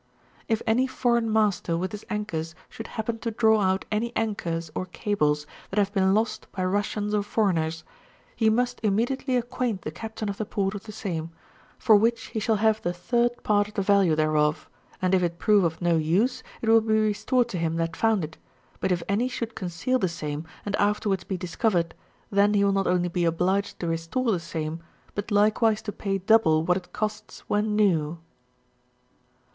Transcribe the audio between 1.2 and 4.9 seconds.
master with his anchors should happen to draw out any anchors or